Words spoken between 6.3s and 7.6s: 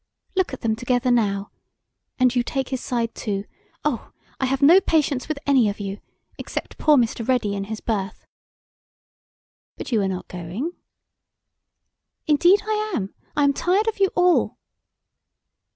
except poor Mr. Ready